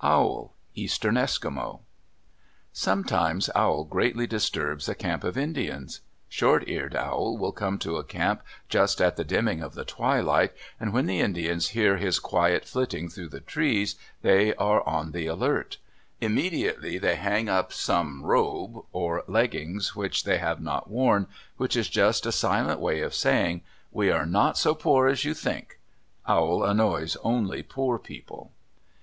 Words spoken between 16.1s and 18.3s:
Immediately they hang up some